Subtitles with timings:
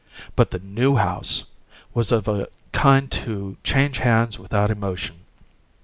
[0.35, 1.43] But the New House
[1.93, 5.17] was of a kind to change hands without emotion.